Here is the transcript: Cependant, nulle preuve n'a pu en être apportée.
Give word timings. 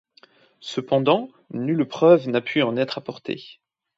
Cependant, 0.61 1.29
nulle 1.51 1.87
preuve 1.87 2.27
n'a 2.27 2.41
pu 2.41 2.63
en 2.63 2.75
être 2.75 2.97
apportée. 2.97 3.59